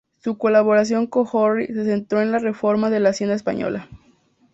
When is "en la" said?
2.23-2.39